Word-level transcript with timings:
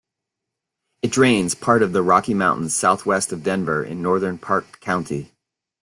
It 1.03 1.11
drains 1.11 1.53
part 1.53 1.83
of 1.83 1.91
the 1.93 2.01
Rocky 2.01 2.33
Mountains 2.33 2.73
southwest 2.73 3.31
of 3.31 3.43
Denver 3.43 3.83
in 3.83 4.01
northern 4.01 4.39
Park 4.39 4.79
County. 4.81 5.31